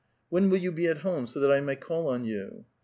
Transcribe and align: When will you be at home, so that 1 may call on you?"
When 0.29 0.49
will 0.49 0.57
you 0.57 0.71
be 0.71 0.87
at 0.87 0.97
home, 1.05 1.27
so 1.27 1.39
that 1.39 1.49
1 1.49 1.63
may 1.63 1.75
call 1.75 2.07
on 2.07 2.25
you?" 2.25 2.65